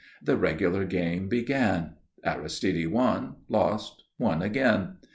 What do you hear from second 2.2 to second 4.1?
Aristide won, lost,